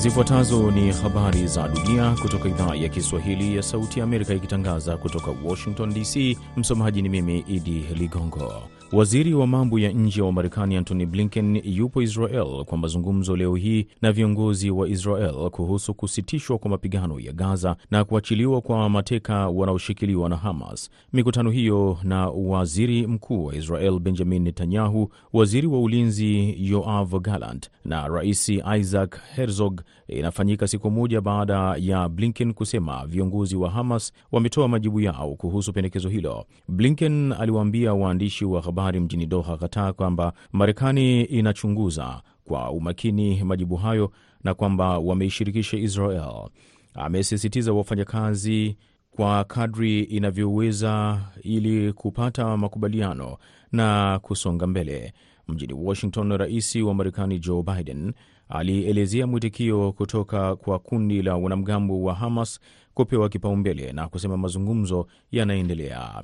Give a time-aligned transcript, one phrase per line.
[0.00, 5.30] Zifuatazo ni habari za dunia kutoka idhaa ya Kiswahili ya Sauti ya Amerika ikitangaza kutoka
[5.44, 6.38] Washington DC.
[6.56, 8.52] Msomaji ni mimi Idi Ligongo.
[8.92, 13.86] Waziri wa mambo ya nje wa Marekani Antony Blinken yupo Israel kwa mazungumzo leo hii
[14.02, 20.28] na viongozi wa Israel kuhusu kusitishwa kwa mapigano ya Gaza na kuachiliwa kwa mateka wanaoshikiliwa
[20.28, 20.90] na Hamas.
[21.12, 28.08] Mikutano hiyo na waziri mkuu wa Israel Benjamin Netanyahu, waziri wa ulinzi Yoav Gallant na
[28.08, 28.48] rais
[28.78, 35.34] Isaac Herzog inafanyika siku moja baada ya Blinken kusema viongozi wa Hamas wametoa majibu yao
[35.34, 36.46] kuhusu pendekezo hilo.
[36.68, 44.10] Blinken aliwaambia waandishi wa habari mjini Doha, Qatar, kwamba Marekani inachunguza kwa umakini majibu hayo
[44.44, 46.48] na kwamba wameishirikisha Israel.
[46.94, 48.76] Amesisitiza wafanyakazi
[49.10, 53.36] kwa kadri inavyoweza ili kupata makubaliano
[53.72, 55.12] na kusonga mbele.
[55.50, 58.12] Mjini Washington, rais wa Marekani Joe Biden
[58.48, 62.60] alielezea mwitikio kutoka kwa kundi la wanamgambo wa Hamas
[62.94, 66.22] kupewa kipaumbele na kusema mazungumzo yanaendelea.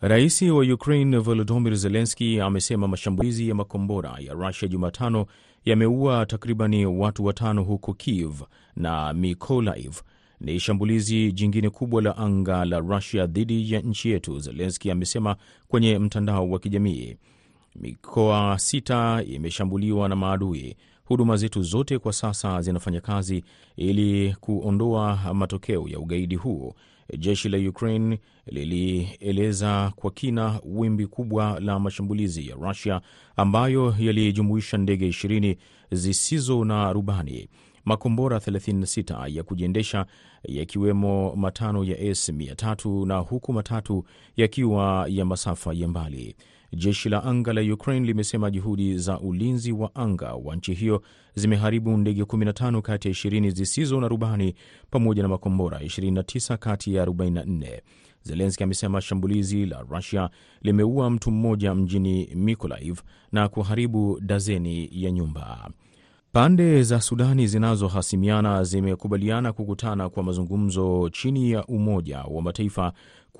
[0.00, 5.26] Rais wa Ukraine Volodymyr Zelensky amesema mashambulizi ya makombora ya Rusia Jumatano
[5.64, 8.42] yameua takribani watu watano huko Kiev
[8.76, 9.96] na Mikolaiv.
[10.40, 15.36] Ni shambulizi jingine kubwa la anga la Rusia dhidi ya nchi yetu, Zelenski amesema
[15.68, 17.16] kwenye mtandao wa kijamii.
[17.76, 20.76] Mikoa sita imeshambuliwa na maadui.
[21.04, 23.44] Huduma zetu zote kwa sasa zinafanya kazi
[23.76, 26.74] ili kuondoa matokeo ya ugaidi huu.
[27.18, 33.00] Jeshi la Ukraine lilieleza kwa kina wimbi kubwa la mashambulizi ya Rusia
[33.36, 35.56] ambayo yalijumuisha ndege 20
[35.90, 37.48] zisizo na rubani,
[37.84, 40.06] makombora 36 ya kujiendesha
[40.44, 44.04] yakiwemo matano ya S300 na huku matatu
[44.36, 46.36] yakiwa ya masafa ya mbali.
[46.72, 51.02] Jeshi la anga la Ukraine limesema juhudi za ulinzi wa anga wa nchi hiyo
[51.34, 54.54] zimeharibu ndege 15 kati ya 20 zisizo na rubani
[54.90, 57.80] pamoja na makombora 29 kati ya 44.
[58.22, 60.30] Zelenski amesema shambulizi la Rusia
[60.62, 62.98] limeua mtu mmoja mjini Mikolaiv
[63.32, 65.70] na kuharibu dazeni ya nyumba.
[66.32, 72.92] Pande za Sudani zinazohasimiana zimekubaliana kukutana kwa mazungumzo chini ya Umoja wa Mataifa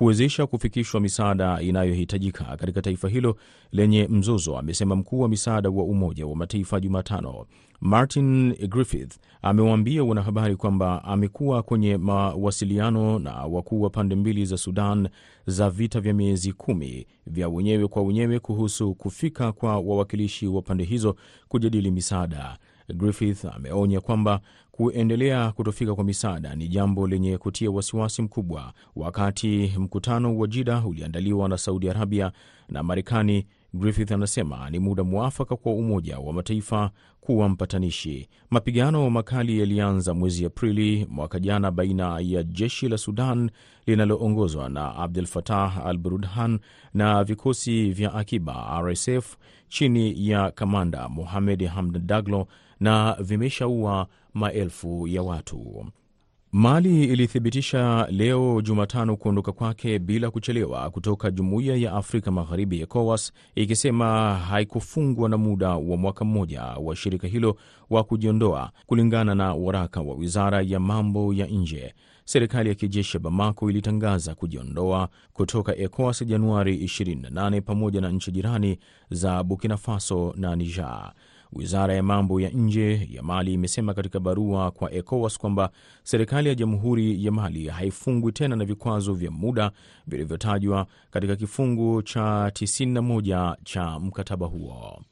[0.04, 3.36] kuwezesha kufikishwa misaada inayohitajika katika taifa hilo
[3.72, 7.46] lenye mzozo, amesema mkuu wa misaada wa Umoja wa Mataifa Jumatano.
[7.80, 15.08] Martin Griffith amewaambia wanahabari kwamba amekuwa kwenye mawasiliano na wakuu wa pande mbili za Sudan
[15.46, 20.84] za vita vya miezi kumi vya wenyewe kwa wenyewe kuhusu kufika kwa wawakilishi wa pande
[20.84, 21.16] hizo
[21.48, 22.58] kujadili misaada.
[22.94, 24.40] Griffith ameonya kwamba
[24.84, 28.72] kuendelea kutofika kwa misaada ni jambo lenye kutia wasiwasi mkubwa.
[28.96, 32.32] Wakati mkutano wa Jida uliandaliwa na Saudi Arabia
[32.68, 38.28] na Marekani, Griffith anasema ni muda mwafaka kwa Umoja wa Mataifa kuwa mpatanishi.
[38.50, 43.50] Mapigano makali yalianza mwezi Aprili mwaka jana baina ya jeshi la Sudan
[43.86, 46.58] linaloongozwa na Abdel Fattah al Burhan
[46.94, 49.36] na vikosi vya akiba RSF
[49.68, 52.46] chini ya kamanda Mohamed Hamdan Daglo
[52.80, 55.86] na vimeshaua maelfu ya watu.
[56.52, 64.34] Mali ilithibitisha leo Jumatano kuondoka kwake bila kuchelewa kutoka Jumuiya ya Afrika Magharibi, ECOWAS, ikisema
[64.34, 67.56] haikufungwa na muda wa mwaka mmoja wa shirika hilo
[67.90, 71.94] wa kujiondoa, kulingana na waraka wa wizara ya mambo ya nje.
[72.24, 78.78] Serikali ya kijeshi ya Bamako ilitangaza kujiondoa kutoka ECOWAS Januari 28 pamoja na nchi jirani
[79.10, 81.12] za Burkina Faso na Niger.
[81.52, 85.70] Wizara ya mambo ya nje ya Mali imesema katika barua kwa ECOWAS kwamba
[86.02, 89.70] serikali ya jamhuri ya Mali haifungwi tena na vikwazo vya muda
[90.06, 95.02] vilivyotajwa katika kifungu cha 91 cha mkataba huo.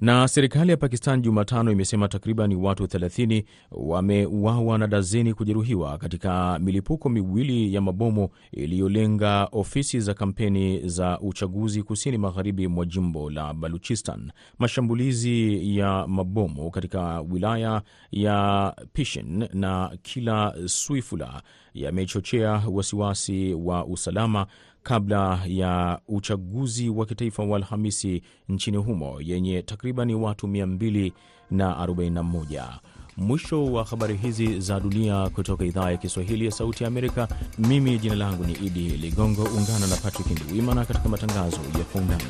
[0.00, 7.08] Na serikali ya Pakistan Jumatano imesema takriban watu 30 wameuawa na dazeni kujeruhiwa katika milipuko
[7.08, 14.32] miwili ya mabomu iliyolenga ofisi za kampeni za uchaguzi kusini magharibi mwa jimbo la Baluchistan.
[14.58, 17.82] Mashambulizi ya mabomu katika wilaya
[18.12, 21.42] ya Pishin na Kila Swifula
[21.74, 24.46] yamechochea wasiwasi wa usalama
[24.84, 32.78] kabla ya uchaguzi wa kitaifa wa Alhamisi nchini humo yenye takriban watu 241.
[33.16, 37.28] Mwisho wa habari hizi za dunia kutoka idhaa ya Kiswahili ya Sauti ya Amerika.
[37.58, 39.42] Mimi jina langu ni Idi Ligongo.
[39.42, 42.24] Ungana na Patrick Nduwimana katika matangazo ya Kwa Undani.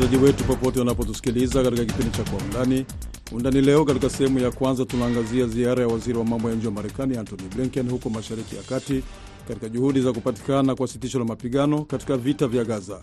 [0.00, 2.86] Karibu msikilizaji wetu popote wanapotusikiliza katika kipindi cha Kwa Undani.
[3.32, 6.72] Undani leo, katika sehemu ya kwanza, tunaangazia ziara ya waziri wa mambo ya nje wa
[6.72, 9.02] Marekani Antony Blinken huko Mashariki ya Kati
[9.48, 13.00] katika juhudi za kupatikana kwa sitisho la mapigano katika vita vya Gaza.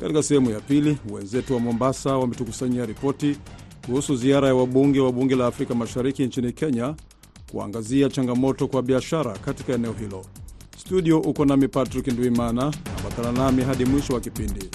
[0.00, 3.36] Katika sehemu ya pili, wenzetu wa Mombasa wametukusanyia ripoti
[3.86, 6.94] kuhusu ziara ya wabunge wa bunge la Afrika Mashariki nchini Kenya
[7.52, 10.24] kuangazia changamoto kwa biashara katika eneo hilo.
[10.78, 14.70] Studio uko nami Patrick Ndwimana, ambatana nami hadi mwisho wa kipindi.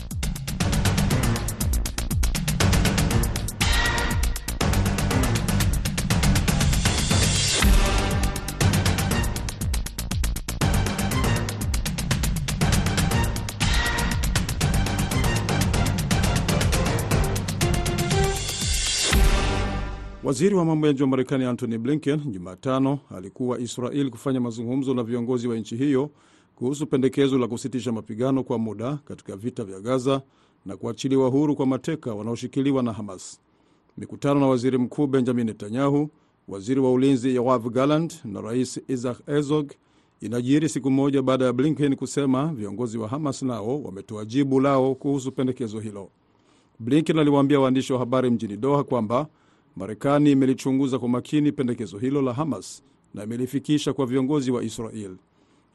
[20.30, 25.04] Waziri wa mambo ya nje wa Marekani Antony Blinken Jumatano alikuwa Israel kufanya mazungumzo na
[25.04, 26.10] viongozi wa nchi hiyo
[26.56, 30.22] kuhusu pendekezo la kusitisha mapigano kwa muda katika vita vya Gaza
[30.66, 33.40] na kuachiliwa huru kwa mateka wanaoshikiliwa na Hamas.
[33.98, 36.10] Mikutano na waziri mkuu Benjamin Netanyahu,
[36.48, 39.72] waziri wa ulinzi Yoav Gallant na rais Isaac Herzog
[40.22, 45.32] inajiri siku moja baada ya Blinken kusema viongozi wa Hamas nao wametoa jibu lao kuhusu
[45.32, 46.10] pendekezo hilo.
[46.80, 49.28] Blinken aliwaambia waandishi wa habari mjini Doha kwamba
[49.76, 52.84] Marekani imelichunguza kwa makini pendekezo hilo la Hamas
[53.14, 55.16] na imelifikisha kwa viongozi wa Israel.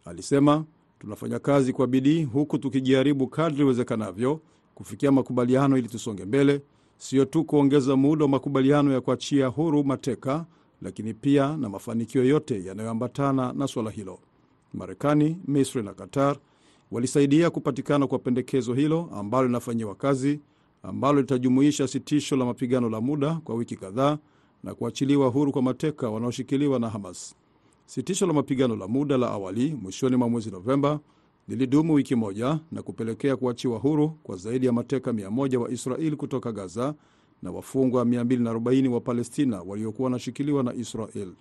[0.05, 0.65] Alisema,
[0.99, 4.41] tunafanya kazi kwa bidii huku tukijaribu kadri iwezekanavyo
[4.75, 6.63] kufikia makubaliano ili tusonge mbele,
[6.97, 10.47] sio tu kuongeza muda wa makubaliano ya kuachia huru mateka,
[10.83, 14.19] lakini pia na mafanikio yote yanayoambatana na suala hilo.
[14.75, 16.37] Marekani, Misri na Qatar
[16.91, 20.41] walisaidia kupatikana kwa pendekezo hilo ambalo linafanyiwa kazi
[20.89, 24.19] ambalo litajumuisha sitisho la mapigano la muda kwa wiki kadhaa
[24.63, 27.35] na kuachiliwa huru kwa mateka wanaoshikiliwa na Hamas.
[27.87, 31.01] Sitisho la mapigano la muda la awali mwishoni mwa mwezi Novemba
[31.49, 36.53] lilidumu wiki moja na kupelekea kuachiwa huru kwa zaidi ya mateka 100 wa Israeli kutoka
[36.53, 36.95] Gaza
[37.43, 41.33] na wafungwa 240 wa Palestina waliokuwa wanashikiliwa na Israel.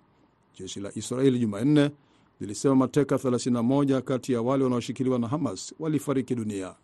[0.59, 1.91] Jeshi la Israeli Jumanne
[2.39, 6.75] lilisema mateka 31 kati ya wale wanaoshikiliwa na Hamas walifariki dunia.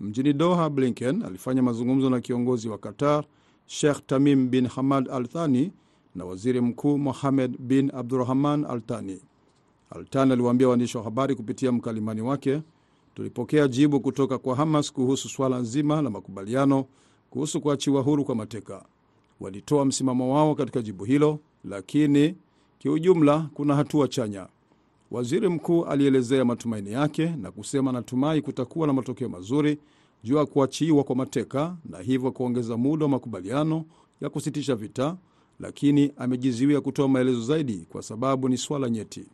[0.00, 3.24] Mjini Doha, Blinken alifanya mazungumzo na kiongozi wa Qatar
[3.66, 5.72] Sheikh Tamim bin Hamad Al Thani
[6.14, 9.20] na waziri mkuu Mohamed bin Abdurahman Al Thani.
[9.90, 12.62] Al Thani aliwaambia waandishi wa habari kupitia mkalimani wake,
[13.14, 16.84] tulipokea jibu kutoka kwa Hamas kuhusu swala nzima la makubaliano
[17.30, 18.84] kuhusu kuachiwa huru kwa mateka.
[19.40, 22.34] Walitoa msimamo wao katika jibu hilo, lakini
[22.78, 24.46] kiujumla kuna hatua chanya.
[25.16, 29.78] Waziri mkuu alielezea matumaini yake na kusema anatumai kutakuwa na matokeo mazuri
[30.24, 33.84] juu ya kuachiwa kwa mateka na hivyo kuongeza muda wa makubaliano
[34.20, 35.16] ya kusitisha vita,
[35.60, 39.26] lakini amejizuia kutoa maelezo zaidi kwa sababu ni swala nyeti.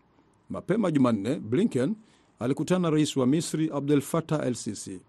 [0.51, 1.95] Mapema Jumanne, Blinken
[2.39, 5.01] alikutana na rais wa Misri Abdel Fattah El Sisi.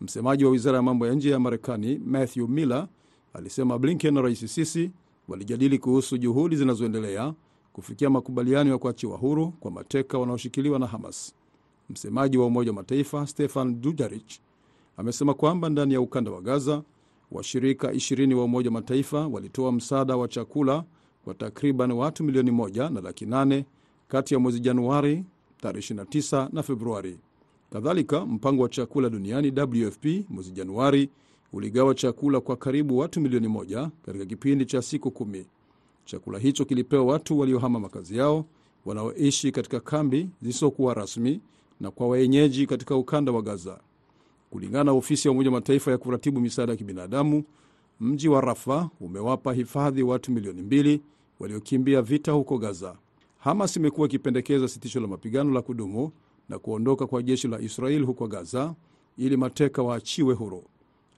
[0.00, 2.88] Msemaji wa wizara ya mambo ya nje ya Marekani Matthew Miller
[3.34, 4.90] alisema Blinken na rais Sisi
[5.28, 7.34] walijadili kuhusu juhudi zinazoendelea
[7.78, 11.34] kufikia makubaliano ya kuachiwa huru kwa mateka wanaoshikiliwa na Hamas.
[11.90, 14.24] Msemaji wa Umoja wa Mataifa Stefan Dujarric
[14.96, 16.82] amesema kwamba ndani ya ukanda wa Gaza
[17.32, 20.84] washirika 20 wa Umoja wa Mataifa walitoa msaada wa chakula
[21.24, 23.64] kwa takriban watu milioni moja na laki nane
[24.08, 25.24] kati ya mwezi Januari
[25.60, 27.18] tarehe 29 na Februari.
[27.72, 29.52] Kadhalika, mpango wa chakula duniani
[29.84, 31.10] WFP mwezi Januari
[31.52, 35.46] uligawa chakula kwa karibu watu milioni moja katika kipindi cha siku kumi.
[36.10, 38.44] Chakula hicho kilipewa watu waliohama makazi yao
[38.86, 41.40] wanaoishi katika kambi zisizokuwa rasmi
[41.80, 43.80] na kwa wenyeji katika ukanda wa Gaza.
[44.50, 47.44] Kulingana na ofisi ya Umoja Mataifa ya kuratibu misaada ya kibinadamu,
[48.00, 51.00] mji wa Rafa umewapa hifadhi watu milioni mbili
[51.40, 52.96] waliokimbia vita huko Gaza.
[53.38, 56.12] Hamas imekuwa ikipendekeza sitisho la mapigano la kudumu
[56.48, 58.74] na kuondoka kwa jeshi la Israel huko Gaza
[59.18, 60.64] ili mateka waachiwe huru,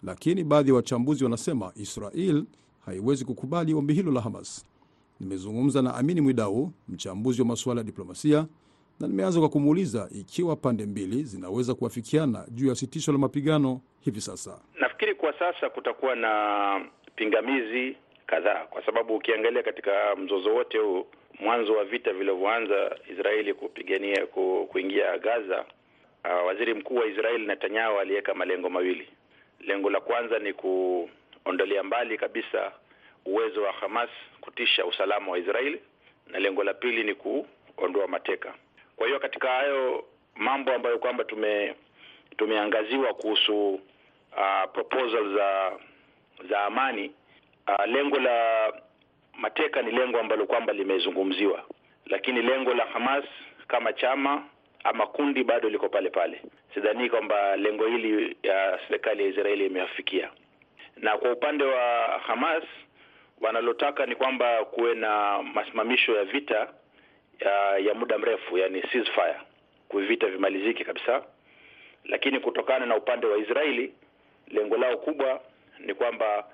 [0.02, 2.44] lakini baadhi ya wachambuzi wanasema Israel
[2.87, 4.64] haiwezi kukubali ombi hilo la Hamas.
[5.21, 8.47] Nimezungumza na Amini Mwidau, mchambuzi wa masuala ya diplomasia,
[9.00, 14.21] na nimeanza kwa kumuuliza ikiwa pande mbili zinaweza kuafikiana juu ya sitisho la mapigano hivi
[14.21, 14.61] sasa.
[14.81, 16.85] Nafikiri kwa sasa kutakuwa na
[17.17, 17.97] pingamizi
[18.27, 21.07] kadhaa, kwa sababu ukiangalia katika mzozo wote huu,
[21.41, 25.65] mwanzo wa vita vilivyoanza Israeli kupigania ku, kuingia Gaza,
[26.25, 29.09] uh, waziri mkuu wa Israeli Netanyahu aliweka malengo mawili.
[29.61, 32.73] Lengo la kwanza ni kuondolea mbali kabisa
[33.25, 34.11] uwezo wa Hamas
[34.41, 35.81] kutisha usalama wa Israeli,
[36.27, 37.15] na lengo la pili ni
[37.77, 38.55] kuondoa mateka.
[38.97, 40.05] Kwa hiyo katika hayo
[40.37, 41.75] mambo ambayo kwamba tume
[42.37, 45.73] tumeangaziwa kuhusu uh, proposal za
[46.49, 47.12] za amani
[47.69, 48.73] uh, lengo la
[49.39, 51.65] mateka ni lengo ambalo kwamba limezungumziwa,
[52.07, 53.25] lakini lengo la Hamas
[53.69, 54.45] kama chama
[54.85, 56.43] ama kundi bado liko pale pale.
[56.75, 60.31] Sidhani kwamba lengo hili ya serikali ya Israeli imeafikia.
[60.97, 62.65] na kwa upande wa Hamas
[63.40, 66.68] wanalotaka ni kwamba kuwe na masimamisho ya vita
[67.40, 69.37] ya, ya muda mrefu, yani ceasefire,
[69.88, 71.23] kuvita vimalizike kabisa.
[72.04, 73.94] Lakini kutokana na upande wa Israeli,
[74.49, 75.40] lengo lao kubwa
[75.78, 76.44] ni kwamba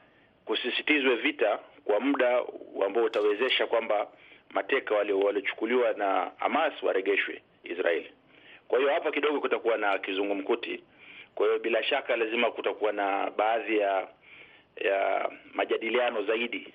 [0.45, 2.43] kusisitizwe vita kwa muda
[2.87, 4.07] ambao utawezesha kwamba
[4.51, 8.13] mateka waliochukuliwa na Hamas waregeshwe Israeli.
[8.69, 10.83] Kwa hiyo hapa kidogo kutakuwa na kizungumkuti.
[11.35, 14.09] Kwa hiyo bila shaka lazima kutakuwa na baadhi ya
[14.85, 16.73] ya majadiliano zaidi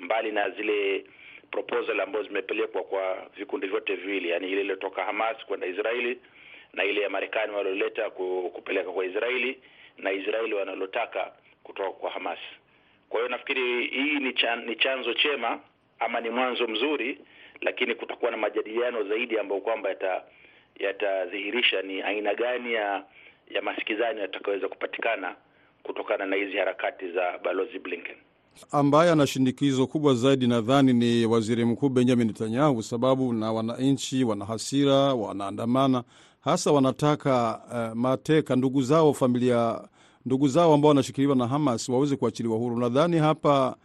[0.00, 1.04] mbali na zile
[1.50, 6.18] proposal ambazo zimepelekwa kwa vikundi vyote viwili, yani ile iliyotoka Hamas kwenda Israeli
[6.72, 9.58] na ile ya Marekani walioleta kupeleka kwa Israeli
[9.98, 12.38] na Israeli wanalotaka kutoka kwa Hamas.
[13.08, 15.60] Kwa hiyo nafikiri hii ni, chan, ni chanzo chema
[15.98, 17.18] ama ni mwanzo mzuri,
[17.60, 20.22] lakini kutakuwa na majadiliano zaidi ambayo kwamba yata
[20.78, 23.04] yatadhihirisha ni aina gani ya
[23.50, 25.36] ya masikizano yatakayoweza kupatikana
[25.86, 28.16] kutokana na hizi harakati za balozi Blinken.
[28.72, 34.44] Ambaye ana shinikizo kubwa zaidi nadhani ni waziri mkuu Benjamin Netanyahu, sababu na wananchi wana
[34.44, 36.04] hasira, wanaandamana,
[36.40, 39.80] hasa wanataka uh, mateka ndugu zao, familia
[40.26, 42.78] ndugu zao ambao wanashikiliwa na Hamas waweze kuachiliwa huru.
[42.78, 43.76] Nadhani hapa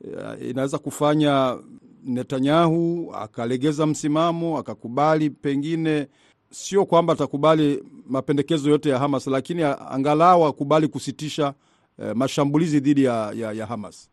[0.00, 1.58] uh, inaweza kufanya
[2.04, 6.06] Netanyahu akalegeza msimamo, akakubali pengine
[6.50, 11.54] sio kwamba atakubali mapendekezo yote ya Hamas, lakini angalau akubali kusitisha
[12.02, 14.10] eh, mashambulizi dhidi ya, ya, ya Hamas.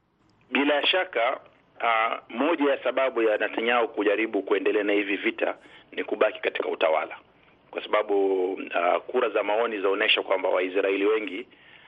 [0.51, 1.39] Bila shaka
[1.81, 5.55] uh, moja ya sababu ya Netanyahu kujaribu kuendelea na hivi vita
[5.91, 7.17] ni kubaki katika utawala,
[7.71, 11.45] kwa sababu uh, kura za maoni zaonyesha kwamba Waisraeli wengi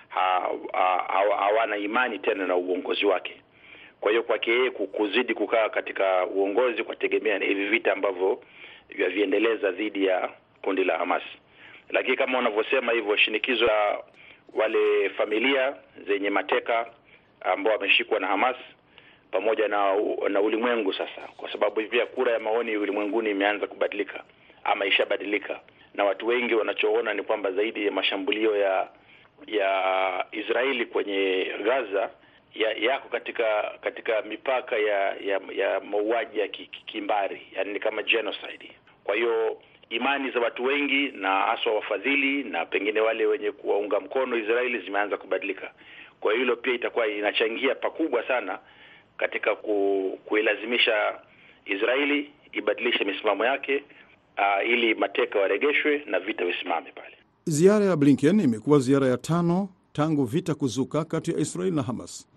[0.10, 3.41] hawana ha, ha, imani tena na uongozi wake.
[4.01, 8.41] Kwa hiyo kwake yeye kuzidi kukaa katika uongozi kwategemea na hivi vita ambavyo
[8.96, 10.29] vyaviendeleza dhidi ya
[10.62, 11.24] kundi la Hamas.
[11.89, 13.98] Lakini kama unavyosema hivyo, shinikizo la
[14.53, 15.75] wale familia
[16.08, 16.86] zenye mateka
[17.41, 18.55] ambao wameshikwa na Hamas
[19.31, 19.96] pamoja na
[20.29, 24.24] na ulimwengu sasa, kwa sababu pia kura ya maoni ulimwenguni imeanza kubadilika
[24.63, 25.60] ama ishabadilika,
[25.93, 28.88] na watu wengi wanachoona ni kwamba zaidi ya mashambulio ya
[29.48, 32.10] ya Israeli kwenye Gaza
[32.56, 36.48] ya yako katika katika mipaka ya ya, ya mauaji ya
[36.86, 38.72] kimbari, yani ni kama genocide.
[39.03, 39.58] Kwa hiyo
[39.89, 45.18] imani za watu wengi na haswa wafadhili na pengine wale wenye kuwaunga mkono Israeli zimeanza
[45.18, 45.72] kubadilika.
[46.20, 48.60] Kwa hilo pia itakuwa inachangia pakubwa sana
[49.18, 51.20] katika ku, kuilazimisha
[51.65, 53.84] Israeli ibadilishe misimamo yake
[54.38, 57.15] uh, ili mateka waregeshwe na vita visimame pale.
[57.46, 62.27] Ziara ya Blinken imekuwa ziara ya tano tangu vita kuzuka kati ya Israeli na Hamas.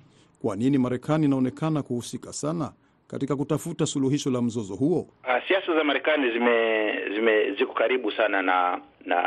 [0.43, 2.73] Kwa nini Marekani inaonekana kuhusika sana
[3.09, 5.01] katika kutafuta suluhisho la mzozo huo?
[5.01, 9.21] Uh, siasa za Marekani zime, zime ziko karibu sana na na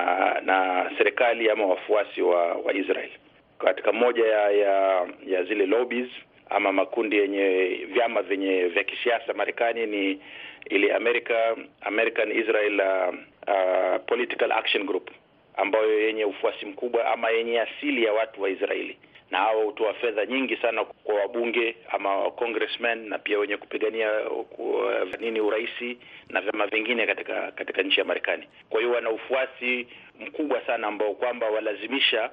[0.45, 3.09] na serikali ama wafuasi wa, wa Israel.
[3.59, 6.07] Katika moja ya, ya ya zile lobbies
[6.49, 10.19] ama makundi yenye vyama vyenye vya kisiasa Marekani ni
[10.69, 13.15] ile America American Israel uh,
[13.47, 15.09] uh, Political Action Group
[15.57, 18.97] ambayo yenye ufuasi mkubwa ama yenye asili ya watu wa Israeli
[19.31, 24.09] na hao hutoa fedha nyingi sana kwa wabunge ama congressmen na pia wenye kupigania
[25.19, 25.97] nini uraisi
[26.29, 28.47] na vyama vingine katika katika nchi ya Marekani.
[28.69, 29.87] Kwa hiyo wana ufuasi
[30.19, 32.29] mkubwa sana ambao kwamba walazimisha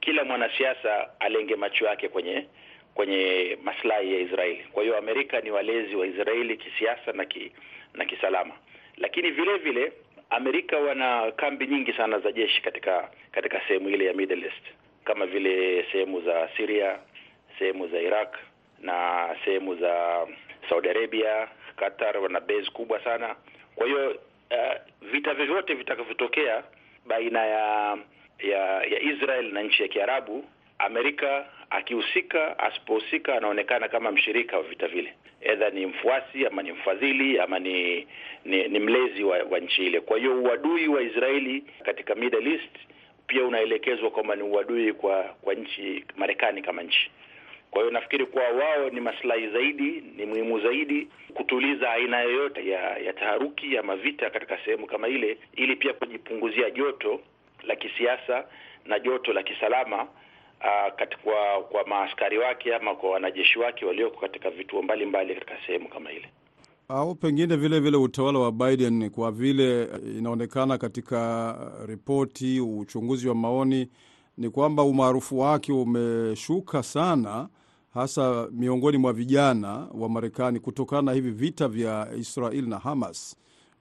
[0.00, 2.46] kila mwanasiasa alenge macho yake kwenye
[2.94, 4.64] kwenye maslahi ya Israeli.
[4.72, 7.52] Kwa hiyo Amerika ni walezi wa Israeli kisiasa na ki,
[7.94, 8.54] na kisalama,
[8.96, 9.92] lakini vile vile
[10.30, 14.64] Amerika wana kambi nyingi sana za jeshi katika katika sehemu ile ya Middle East
[15.04, 16.98] kama vile sehemu za Syria,
[17.58, 18.36] sehemu za Iraq
[18.82, 20.26] na sehemu za
[20.68, 23.36] Saudi Arabia, Qatar wana base kubwa sana.
[23.74, 26.62] Kwa hiyo uh, vita vyovyote vitakavyotokea
[27.06, 27.98] baina ya
[28.38, 30.44] ya ya Israel na nchi ya Kiarabu,
[30.78, 37.38] Amerika akihusika, asipohusika, anaonekana kama mshirika wa vita vile, edha ni mfuasi ama ni mfadhili
[37.40, 38.06] ama ni
[38.44, 40.00] ni, ni mlezi wa, wa nchi ile.
[40.00, 42.76] Kwa hiyo uadui wa Israeli katika Middle East
[43.26, 47.10] pia unaelekezwa kwamba ni uadui kwa kwa nchi Marekani kama nchi.
[47.70, 52.98] Kwa hiyo nafikiri kuwa wao ni maslahi zaidi, ni muhimu zaidi kutuliza aina yoyote ya
[52.98, 57.20] ya taharuki ya mavita katika sehemu kama ile, ili pia kujipunguzia joto
[57.62, 58.44] la kisiasa
[58.84, 60.08] na joto la kisalama
[61.22, 66.12] kwa, kwa maaskari wake ama kwa wanajeshi wake walioko katika vituo mbalimbali katika sehemu kama
[66.12, 66.28] ile
[66.88, 69.88] au pengine vile vile utawala wa Biden kwa vile
[70.18, 73.88] inaonekana katika ripoti, uchunguzi wa maoni
[74.38, 77.48] ni kwamba umaarufu wake umeshuka sana,
[77.94, 83.36] hasa miongoni mwa vijana wa Marekani kutokana na hivi vita vya Israel na Hamas.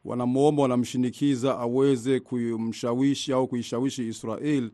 [0.05, 4.71] Wanamwomba, wanamshinikiza aweze kumshawishi au kuishawishi Israel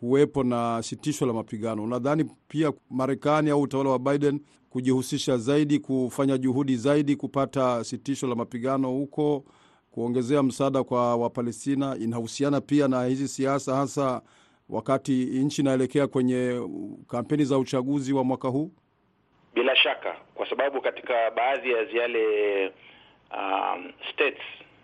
[0.00, 1.82] huwepo na sitisho la mapigano.
[1.84, 8.34] Unadhani pia Marekani au utawala wa Biden kujihusisha zaidi, kufanya juhudi zaidi kupata sitisho la
[8.34, 9.44] mapigano huko,
[9.90, 14.22] kuongezea msaada kwa Wapalestina inahusiana pia na hizi siasa, hasa
[14.68, 16.68] wakati nchi inaelekea kwenye
[17.08, 18.70] kampeni za uchaguzi wa mwaka huu?
[19.54, 22.66] Bila shaka, kwa sababu katika baadhi ya yale
[23.36, 24.40] um, states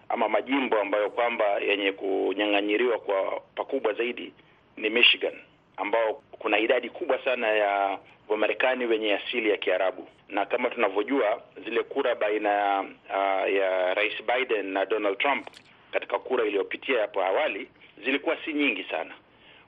[0.09, 4.33] ama majimbo ambayo kwamba yenye kunyang'anyiriwa kwa pakubwa zaidi
[4.81, 5.35] ni Michigan,
[5.77, 11.83] ambao kuna idadi kubwa sana ya Wamarekani wenye asili ya Kiarabu, na kama tunavyojua zile
[11.83, 15.47] kura baina uh, ya Rais Biden na Donald Trump
[15.93, 17.69] katika kura iliyopitia hapo awali
[18.05, 19.15] zilikuwa si nyingi sana.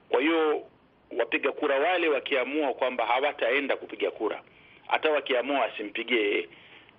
[0.08, 0.62] Kwa hiyo
[1.18, 4.42] wapiga kura wale wakiamua kwamba hawataenda kupiga kura,
[4.86, 6.48] hata wakiamua wasimpigie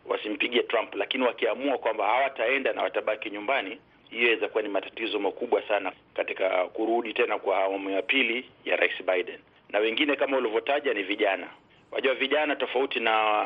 [0.06, 3.80] wasimpigie Trump, lakini wakiamua kwamba hawataenda na watabaki nyumbani,
[4.14, 8.76] hiyo inaweza kuwa ni matatizo makubwa sana katika kurudi tena kwa awamu ya pili ya
[8.76, 9.40] Rais Biden.
[9.70, 11.48] Na wengine kama ulivyotaja ni vijana.
[11.92, 13.46] Wajua, vijana tofauti na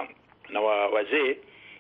[0.50, 1.38] na wa, wazee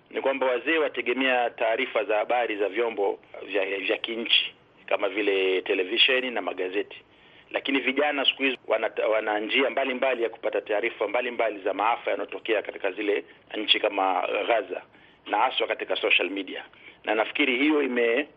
[0.10, 4.54] ni kwamba wazee wategemea taarifa za habari za vyombo vya, vya kinchi
[4.86, 7.02] kama vile televisheni na magazeti,
[7.52, 12.62] lakini vijana siku hizi wana, wana njia mbalimbali ya kupata taarifa mbalimbali za maafa yanayotokea
[12.62, 13.24] katika zile
[13.58, 14.82] nchi kama Gaza
[15.28, 16.64] na haswa katika social media,
[17.04, 18.28] na nafikiri hiyo ime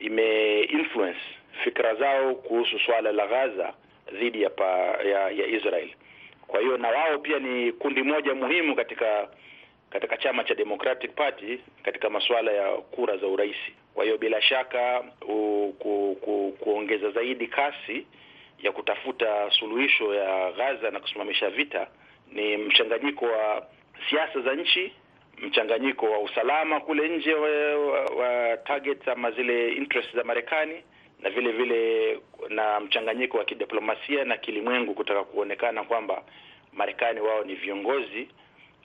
[0.00, 1.20] ime influence
[1.64, 3.74] fikra zao kuhusu swala la Gaza
[4.12, 4.68] dhidi ya, pa,
[5.04, 5.88] ya ya Israel.
[6.46, 9.28] Kwa hiyo na wao pia ni kundi moja muhimu katika
[9.90, 13.56] katika chama cha Democratic Party katika masuala ya kura za urais.
[13.94, 18.06] Kwa hiyo bila shaka u, ku, ku, kuongeza zaidi kasi
[18.62, 21.86] ya kutafuta suluhisho ya Gaza na kusimamisha vita
[22.32, 23.66] ni mchanganyiko wa
[24.10, 24.92] siasa za nchi,
[25.46, 28.58] mchanganyiko wa usalama kule nje wa, wa, wa
[29.12, 30.74] ama zile interest za Marekani
[31.22, 36.22] na vile vile na mchanganyiko wa kidiplomasia na kilimwengu kutaka kuonekana kwamba
[36.72, 38.28] Marekani wao ni viongozi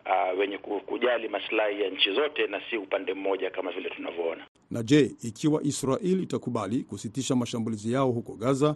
[0.05, 4.45] uh, wenye kujali maslahi ya nchi zote na si upande mmoja kama vile tunavyoona.
[4.71, 8.75] Na je, ikiwa Israel itakubali kusitisha mashambulizi yao huko Gaza,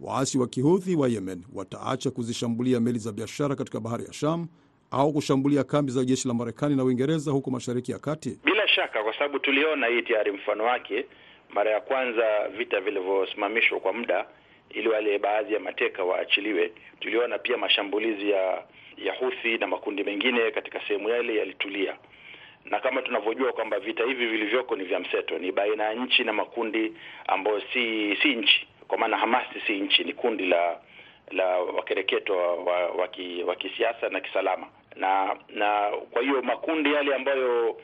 [0.00, 4.46] waasi wa Kihouthi wa Yemen wataacha kuzishambulia meli za biashara katika bahari ya Sham
[4.90, 8.38] au kushambulia kambi za jeshi la Marekani na Uingereza huko Mashariki ya Kati?
[8.44, 11.04] Bila shaka, kwa sababu tuliona hii tayari mfano wake
[11.50, 14.26] mara ya kwanza vita vilivyosimamishwa kwa muda
[14.70, 16.72] ili wale baadhi ya mateka waachiliwe.
[17.00, 18.62] Tuliona pia mashambulizi ya
[19.04, 21.96] ya Houthi na makundi mengine katika sehemu yale yalitulia,
[22.64, 26.32] na kama tunavyojua kwamba vita hivi vilivyoko ni vya mseto, ni baina ya nchi na
[26.32, 26.92] makundi
[27.26, 30.80] ambayo si si nchi, kwa maana Hamasi si nchi, ni kundi la
[31.30, 33.08] la wakereketo wa
[33.46, 37.76] wa kisiasa na kisalama na na kwa hiyo makundi yale ambayo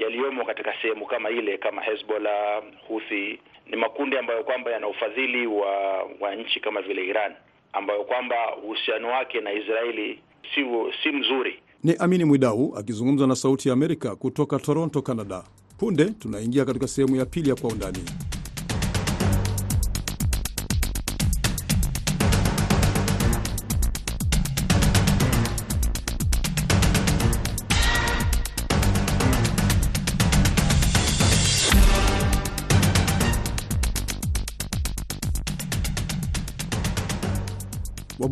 [0.00, 3.38] yaliyomo ya katika sehemu kama ile kama Hezbollah, Houthi
[3.70, 7.32] ni makundi ambayo kwamba yana ufadhili wa wa nchi kama vile Iran
[7.72, 10.20] ambayo kwamba uhusiano wake na Israeli
[10.54, 10.60] si,
[11.02, 11.58] si mzuri.
[11.84, 15.44] Ni Amini Mwidau akizungumza na Sauti ya Amerika kutoka Toronto, Canada.
[15.78, 17.98] Punde tunaingia katika sehemu ya pili ya Kwa Undani.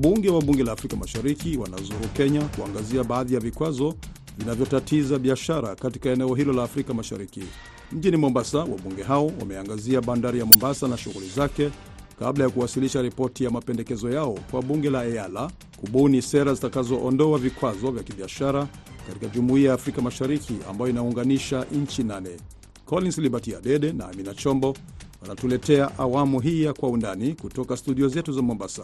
[0.04, 3.94] Wabunge wa bunge la Afrika Mashariki wanazuru Kenya kuangazia baadhi ya vikwazo
[4.38, 7.42] vinavyotatiza biashara katika eneo hilo la Afrika Mashariki.
[7.92, 11.70] Mjini Mombasa, wabunge hao wameangazia bandari ya Mombasa na shughuli zake
[12.18, 17.90] kabla ya kuwasilisha ripoti ya mapendekezo yao kwa bunge la EALA kubuni sera zitakazoondoa vikwazo
[17.90, 18.68] vya kibiashara
[19.06, 22.30] katika jumuiya ya Afrika Mashariki ambayo inaunganisha nchi nane.
[22.86, 24.76] Collins Liberty Adede na Amina Chombo
[25.22, 28.82] wanatuletea awamu hii ya Kwa Undani kutoka studio zetu za Mombasa.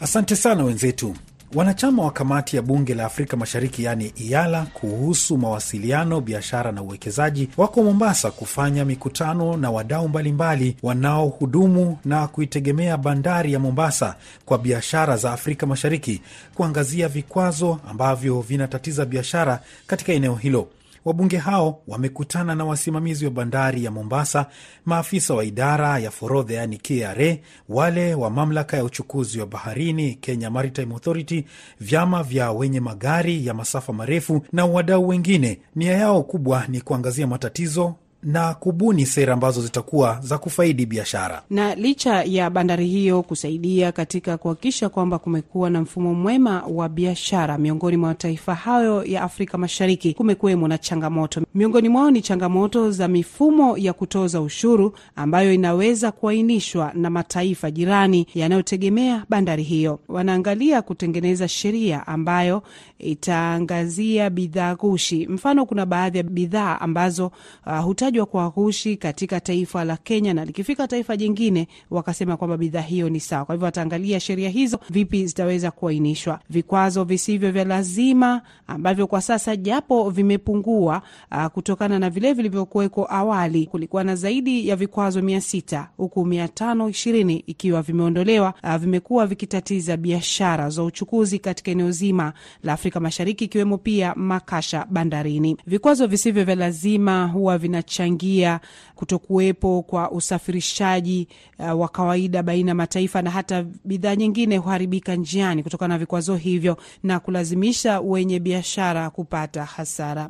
[0.00, 1.14] Asante sana wenzetu.
[1.54, 7.48] Wanachama wa kamati ya bunge la Afrika Mashariki yaani IALA kuhusu mawasiliano, biashara na uwekezaji
[7.56, 15.16] wako Mombasa kufanya mikutano na wadau mbalimbali wanaohudumu na kuitegemea bandari ya Mombasa kwa biashara
[15.16, 16.22] za Afrika Mashariki,
[16.54, 20.68] kuangazia vikwazo ambavyo vinatatiza biashara katika eneo hilo.
[21.04, 24.46] Wabunge hao wamekutana na wasimamizi wa bandari ya Mombasa,
[24.84, 27.36] maafisa wa idara ya forodha yaani KRA,
[27.68, 31.44] wale wa mamlaka ya uchukuzi wa baharini Kenya Maritime Authority,
[31.80, 35.60] vyama vya wenye magari ya masafa marefu na wadau wengine.
[35.76, 41.42] Nia yao kubwa ni kuangazia matatizo na kubuni sera ambazo zitakuwa za kufaidi biashara.
[41.50, 47.58] Na licha ya bandari hiyo kusaidia katika kuhakikisha kwamba kumekuwa na mfumo mwema wa biashara
[47.58, 51.42] miongoni mwa mataifa hayo ya Afrika Mashariki, kumekuwemo na changamoto.
[51.54, 58.26] Miongoni mwao ni changamoto za mifumo ya kutoza ushuru ambayo inaweza kuainishwa na mataifa jirani
[58.34, 60.00] yanayotegemea bandari hiyo.
[60.08, 62.62] Wanaangalia kutengeneza sheria ambayo
[63.04, 65.26] itaangazia bidhaa ghushi.
[65.26, 67.32] Mfano, kuna baadhi ya bidhaa ambazo
[67.66, 72.80] uh, hutajwa kwa ghushi katika taifa la Kenya na likifika taifa jingine wakasema kwamba bidhaa
[72.80, 73.44] hiyo ni sawa.
[73.44, 76.40] Kwa hivyo wataangalia sheria hizo vipi zitaweza kuainishwa.
[76.50, 83.66] Vikwazo visivyo vya lazima ambavyo kwa sasa japo vimepungua uh, kutokana na vile vilivyokuweko awali.
[83.66, 88.54] Kulikuwa na zaidi ya vikwazo mia sita huku mia tano ishirini ikiwa vimeondolewa.
[88.64, 94.86] Uh, vimekuwa vikitatiza biashara za uchukuzi katika eneo zima la Afrika Mashariki ikiwemo pia makasha
[94.90, 95.56] bandarini.
[95.66, 98.60] Vikwazo visivyo vya lazima huwa vinachangia
[98.94, 101.28] kutokuwepo kwa usafirishaji
[101.58, 106.36] uh, wa kawaida baina ya mataifa na hata bidhaa nyingine huharibika njiani kutokana na vikwazo
[106.36, 110.28] hivyo na kulazimisha wenye biashara kupata hasara.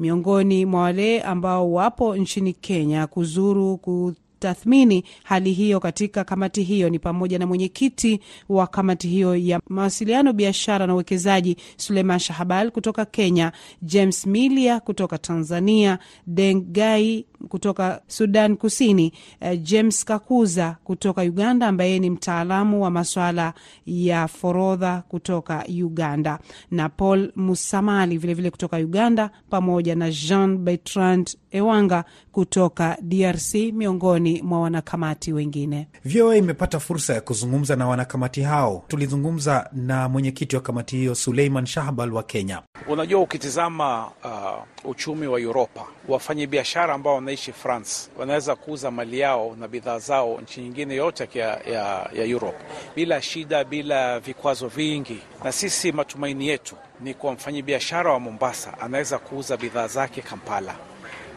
[0.00, 6.88] Miongoni mwa wale ambao wapo nchini Kenya kuzuru ku tathmini hali hiyo katika kamati hiyo.
[6.88, 13.04] Ni pamoja na mwenyekiti wa kamati hiyo ya mawasiliano, biashara na uwekezaji Suleiman Shahabal kutoka
[13.04, 21.98] Kenya, James Milia kutoka Tanzania, Dengai kutoka Sudan Kusini, uh, James Kakuza kutoka Uganda ambaye
[21.98, 23.54] ni mtaalamu wa maswala
[23.86, 26.38] ya forodha kutoka Uganda,
[26.70, 34.42] na Paul Musamali vilevile vile kutoka Uganda, pamoja na Jean Bertrand Ewanga kutoka DRC miongoni
[34.42, 35.88] mwa wanakamati wengine.
[36.04, 38.84] VOA imepata fursa ya kuzungumza na wanakamati hao.
[38.88, 42.62] Tulizungumza na mwenyekiti wa kamati hiyo Suleiman Shahbal wa Kenya.
[42.88, 49.68] Unajua, ukitizama uh, uchumi wa Uropa, wafanyabiashara ambao wanaishi France wanaweza kuuza mali yao na
[49.68, 52.58] bidhaa zao nchi nyingine yote ya, ya, ya Europe
[52.96, 55.20] bila shida, bila vikwazo vingi.
[55.44, 60.74] Na sisi matumaini yetu ni kwa mfanyabiashara wa Mombasa anaweza kuuza bidhaa zake Kampala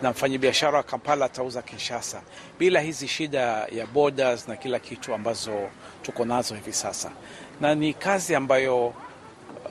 [0.02, 2.22] na mfanyabiashara wa Kampala atauza Kinshasa
[2.60, 3.40] bila hizi shida
[3.72, 5.70] ya borders na kila kitu ambazo
[6.02, 7.12] tuko nazo hivi sasa,
[7.62, 8.94] na ni kazi ambayo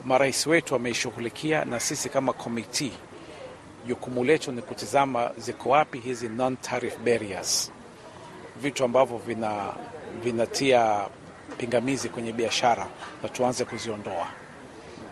[0.05, 2.91] marais wetu wameishughulikia, na sisi kama komiti
[3.87, 7.71] jukumu letu ni kutizama ziko wapi hizi non tariff barriers,
[8.61, 9.73] vitu ambavyo vina
[10.23, 11.05] vinatia
[11.57, 12.87] pingamizi kwenye biashara
[13.23, 14.27] na tuanze kuziondoa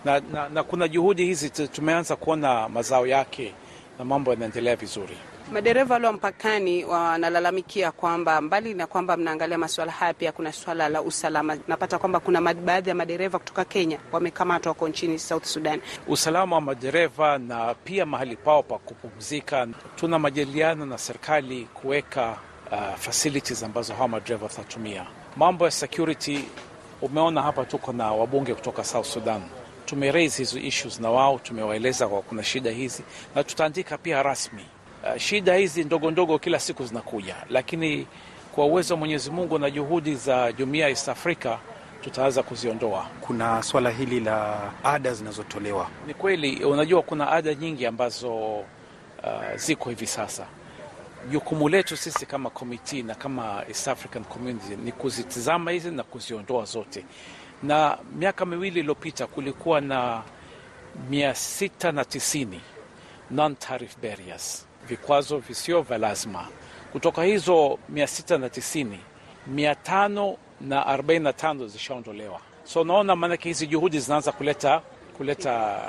[0.06, 3.54] na, na, na kuna juhudi hizi tumeanza kuona mazao yake
[4.00, 5.18] na mambo yanaendelea vizuri.
[5.54, 11.02] Madereva walio mpakani wanalalamikia kwamba mbali na kwamba mnaangalia masuala haya, pia kuna swala la
[11.02, 11.58] usalama.
[11.68, 15.82] Napata kwamba kuna baadhi ya madereva kutoka Kenya wamekamatwa wako nchini South Sudan.
[16.08, 22.38] Usalama wa madereva na pia mahali pao pa kupumzika, tuna majadiliano na serikali kuweka
[22.72, 25.06] uh, facilities ambazo hawa madereva watatumia.
[25.38, 26.40] Mambo ya security,
[27.02, 29.42] umeona hapa tuko na wabunge kutoka South Sudan
[29.86, 33.04] tumeraise hizo issues na wao, tumewaeleza kwa kuna shida hizi
[33.36, 34.66] na tutaandika pia rasmi.
[35.04, 38.08] Uh, shida hizi ndogo ndogo kila siku zinakuja, lakini
[38.52, 41.58] kwa uwezo wa Mwenyezi Mungu na juhudi za Jumuiya ya East Africa
[42.02, 43.08] tutaweza kuziondoa.
[43.22, 45.90] Kuna swala hili la ada zinazotolewa.
[46.08, 48.64] Ni kweli, unajua kuna ada nyingi ambazo uh,
[49.56, 50.46] ziko hivi sasa.
[51.32, 56.66] Jukumu letu sisi kama komiti na kama East African Community ni kuzitizama hizi na kuziondoa
[56.66, 57.06] zote
[57.64, 60.22] na miaka miwili iliyopita kulikuwa na
[61.10, 62.62] mia sita na tisini
[63.32, 66.48] non tariff barriers, vikwazo visio vya lazima.
[66.92, 69.00] Kutoka hizo mia sita na tisini
[69.48, 72.40] mia tano na arobaini na tano zishaondolewa.
[72.64, 74.82] So unaona, maanake hizi juhudi zinaanza kuleta
[75.18, 75.82] kuleta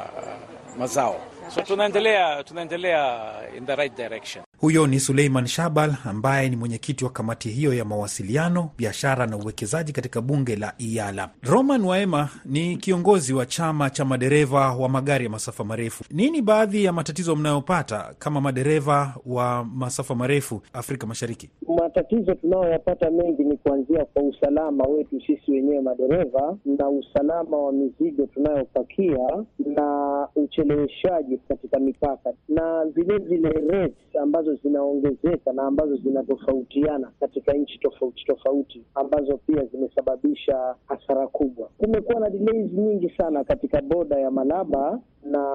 [0.72, 1.20] uh, mazao.
[1.54, 4.44] So tunaendelea tunaendelea in the right direction.
[4.60, 9.92] Huyo ni Suleiman Shabal ambaye ni mwenyekiti wa kamati hiyo ya mawasiliano, biashara na uwekezaji
[9.92, 11.30] katika bunge la Iyala.
[11.42, 16.04] Roman Waema ni kiongozi wa chama cha madereva wa magari ya masafa marefu.
[16.10, 21.50] Nini baadhi ya matatizo mnayopata kama madereva wa masafa marefu Afrika Mashariki?
[21.78, 28.26] Matatizo tunayoyapata mengi ni kuanzia kwa usalama wetu sisi wenyewe madereva na usalama wa mizigo
[28.26, 29.18] tunayopakia
[29.66, 38.24] na ucheleweshaji katika mipaka na vilevile rates ambazo zinaongezeka na ambazo zinatofautiana katika nchi tofauti
[38.24, 41.68] tofauti ambazo pia zimesababisha hasara kubwa.
[41.78, 45.46] Kumekuwa na delays nyingi sana katika boda ya Malaba na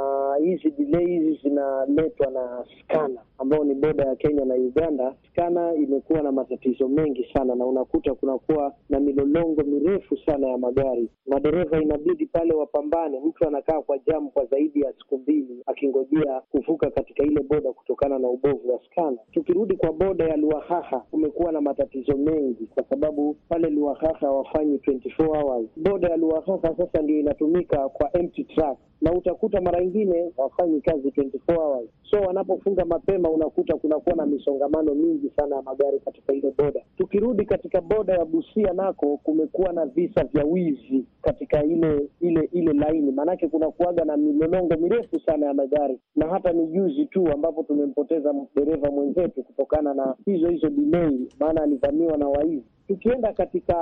[0.43, 5.15] hizi delays zinaletwa na skana ambayo ni boda ya Kenya na Uganda.
[5.31, 11.09] Skana imekuwa na matatizo mengi sana, na unakuta kunakuwa na milolongo mirefu sana ya magari.
[11.27, 16.89] Madereva inabidi pale wapambane, mtu anakaa kwa jamu kwa zaidi ya siku mbili akingojea kuvuka
[16.91, 19.17] katika ile boda kutokana na ubovu wa skana.
[19.31, 25.41] Tukirudi kwa boda ya Luahaha, kumekuwa na matatizo mengi kwa sababu pale Luahaha hawafanyi 24
[25.41, 25.67] hours.
[25.77, 31.07] Boda ya Luahaha sasa ndio inatumika kwa empty truck na utakuta mara nyingine hawafanyi kazi
[31.09, 31.89] 24 hours.
[32.11, 36.81] So wanapofunga mapema, unakuta kunakuwa na misongamano mingi sana ya magari katika ile boda.
[36.97, 42.73] Tukirudi katika boda ya Busia, nako kumekuwa na visa vya wizi katika ile ile ile
[42.73, 47.63] laini, maanake kunakuwaga na milolongo mirefu sana ya magari, na hata ni juzi tu ambapo
[47.63, 52.63] tumempoteza dereva mwenzetu kutokana na hizo hizo delay, maana alivamiwa na waizi.
[52.87, 53.75] Tukienda katika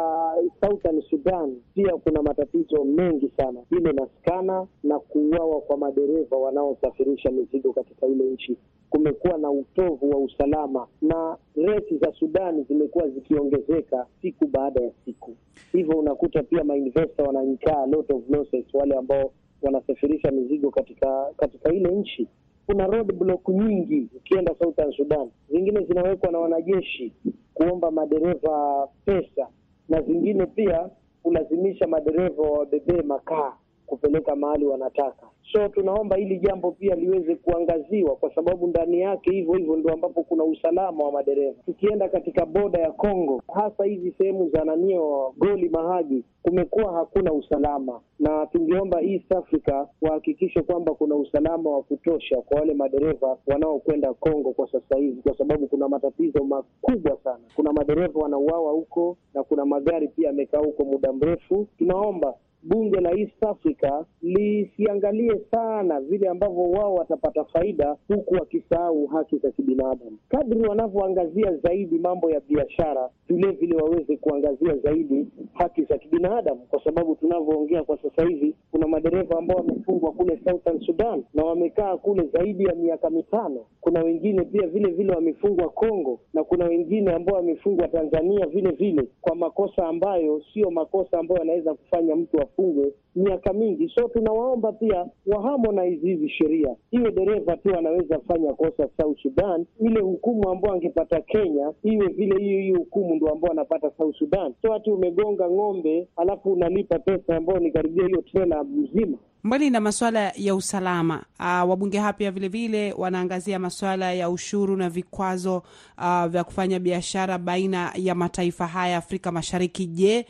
[0.61, 7.73] Southern Sudan pia kuna matatizo mengi sana, ile naskana na kuuawa kwa madereva wanaosafirisha mizigo
[7.73, 8.57] katika ile nchi.
[8.89, 15.35] Kumekuwa na utovu wa usalama na reti za Sudani zimekuwa zikiongezeka siku baada ya siku,
[15.71, 21.91] hivyo unakuta pia mainvesta wanainkaa lot of losses, wale ambao wanasafirisha mizigo katika katika ile
[21.91, 22.27] nchi.
[22.65, 27.13] Kuna road block nyingi ukienda Southern Sudan, zingine zinawekwa na wanajeshi
[27.53, 29.47] kuomba madereva pesa,
[29.89, 30.89] na zingine pia
[31.23, 33.53] kulazimisha madereva wabebee makaa
[33.85, 35.27] kupeleka mahali wanataka.
[35.51, 40.23] So tunaomba hili jambo pia liweze kuangaziwa, kwa sababu ndani yake hivyo hivyo ndio ambapo
[40.23, 41.55] kuna usalama wa madereva.
[41.65, 47.99] Tukienda katika boda ya Kongo, hasa hizi sehemu za nanio Goli Mahagi, kumekuwa hakuna usalama,
[48.19, 54.53] na tungeomba East Africa wahakikishe kwamba kuna usalama wa kutosha kwa wale madereva wanaokwenda Kongo
[54.53, 57.39] kwa sasa hivi, kwa sababu kuna matatizo makubwa sana.
[57.55, 61.67] Kuna madereva wanauawa huko na kuna magari pia yamekaa huko muda mrefu.
[61.77, 69.37] Tunaomba bunge la East Africa lisiangalie sana vile ambavyo wao watapata faida huku wakisahau haki
[69.37, 70.17] za kibinadamu.
[70.29, 77.15] Kadri wanavyoangazia zaidi mambo ya biashara, vilevile waweze kuangazia zaidi haki za kibinadamu, kwa sababu
[77.15, 82.63] tunavyoongea kwa sasa hivi kuna madereva ambao wamefungwa kule Southern Sudan na wamekaa kule zaidi
[82.63, 83.65] ya miaka mitano.
[83.81, 89.07] Kuna wengine pia vile vile wamefungwa Kongo na kuna wengine ambao wamefungwa Tanzania vile vile
[89.21, 93.89] kwa makosa ambayo sio makosa ambayo yanaweza kufanya mtu afungwe miaka mingi.
[93.95, 99.99] So tunawaomba pia waharmonize hizi sheria, iwe dereva tu anaweza fanya kosa South Sudan, ile
[99.99, 104.53] hukumu ambayo angepata Kenya iwe vile hiyo hiyo hukumu ndo ambao anapata South Sudan.
[104.61, 109.17] So hati umegonga ng'ombe alafu unalipa pesa ambayo ni karibia hiyo trela mzima.
[109.45, 115.63] Mbali na masuala ya usalama, uh, wabunge hapa vilevile wanaangazia masuala ya ushuru na vikwazo
[115.97, 119.85] uh, vya kufanya biashara baina ya mataifa haya Afrika Mashariki.
[119.85, 120.25] Je,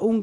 [0.00, 0.14] uh,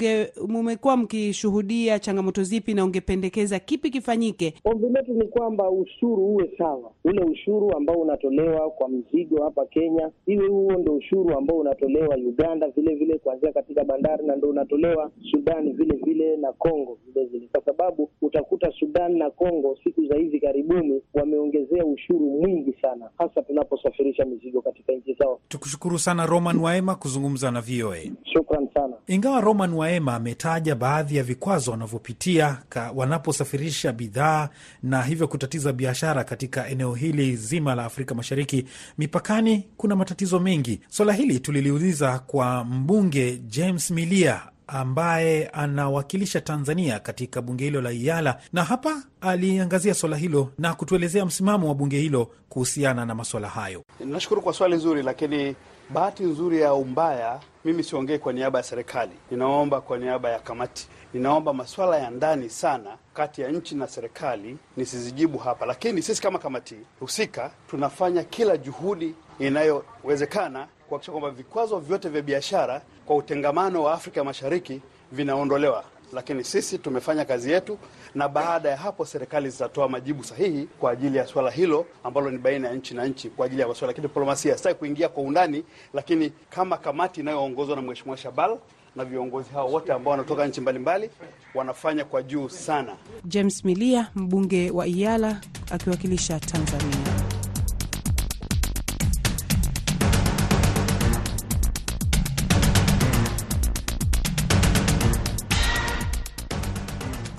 [0.48, 4.54] mumekuwa mkishuhudia changamoto zipi na ungependekeza kipi kifanyike?
[4.66, 10.10] Ombi letu ni kwamba ushuru uwe sawa, ule ushuru ambao unatolewa kwa mzigo hapa Kenya
[10.26, 15.12] iwe huo ndo ushuru ambao unatolewa Uganda vile vile kuanzia katika bandari na ndo unatolewa
[15.32, 20.16] Sudani vile vile na Kongo vile vile, kwa sababu utakuta Sudan na Kongo siku za
[20.16, 25.40] hivi karibuni wameongezea ushuru mwingi sana, hasa tunaposafirisha mizigo katika nchi zao.
[25.48, 27.98] Tukushukuru sana Roman Waema kuzungumza na VOA.
[28.34, 28.94] Shukran sana.
[29.08, 32.58] Ingawa Roman Waema ametaja baadhi ya vikwazo wanavyopitia
[32.96, 34.50] wanaposafirisha bidhaa
[34.84, 38.66] na hivyo kutatiza biashara katika eneo hili zima la Afrika Mashariki,
[38.98, 40.80] mipakani kuna matatizo mengi.
[40.88, 48.40] Swala hili tuliliuliza kwa mbunge James Milia ambaye anawakilisha Tanzania katika bunge hilo la IALA,
[48.54, 53.84] na hapa aliangazia swala hilo na kutuelezea msimamo wa bunge hilo kuhusiana na maswala hayo.
[54.06, 55.56] Nashukuru kwa swali nzuri, lakini
[55.90, 60.88] bahati nzuri au mbaya, mimi siongee kwa niaba ya serikali, ninaomba kwa niaba ya kamati.
[61.14, 66.40] Ninaomba maswala ya ndani sana kati ya nchi na serikali nisizijibu hapa, lakini sisi kama
[66.40, 73.94] kamati husika tunafanya kila juhudi inayowezekana kuhakikisha kwamba vikwazo vyote vya biashara kwa utengamano wa
[73.94, 75.84] Afrika Mashariki vinaondolewa.
[76.14, 77.78] Lakini sisi tumefanya kazi yetu,
[78.16, 82.38] na baada ya hapo serikali zitatoa majibu sahihi kwa ajili ya swala hilo ambalo ni
[82.38, 84.58] baina ya nchi na nchi, kwa ajili ya masuala ya kidiplomasia.
[84.58, 88.58] Sitaki kuingia kwa undani, lakini kama kamati inayoongozwa na Mheshimiwa Shabal
[88.96, 91.10] na viongozi hao wote ambao wanatoka nchi mbalimbali
[91.56, 92.96] wanafanya kwa juu sana.
[93.26, 95.42] James Milia, mbunge wa Iyala
[95.72, 97.29] akiwakilisha Tanzania.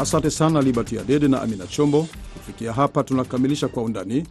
[0.00, 2.06] Asante sana Liberty Adede na Amina Chombo.
[2.34, 4.26] Kufikia hapa tunakamilisha Kwa Undani.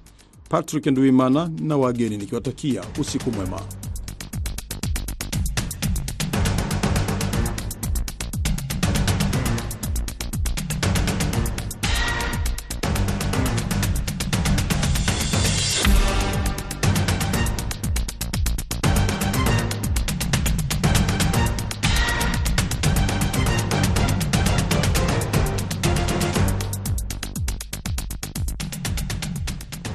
[0.49, 3.61] Patrick Nduimana na wageni nikiwatakia usiku mwema.